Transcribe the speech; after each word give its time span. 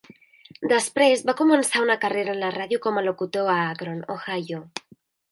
Després 0.69 1.19
va 1.29 1.35
començar 1.41 1.83
una 1.85 1.97
carrera 2.05 2.33
en 2.35 2.41
la 2.43 2.49
ràdio 2.55 2.79
com 2.85 2.97
a 2.97 3.03
locutor 3.09 3.51
a 3.57 3.57
Akron, 3.75 4.01
Ohio. 4.15 4.63